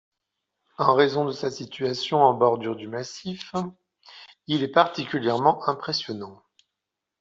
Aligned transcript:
En 0.79 0.95
raison 0.95 1.25
de 1.25 1.31
sa 1.31 1.51
situation 1.51 2.23
en 2.23 2.33
bordure 2.33 2.75
du 2.75 2.87
massif, 2.87 3.53
il 4.47 4.63
est 4.63 4.71
particulièrement 4.71 5.69
impressionnant. 5.69 6.41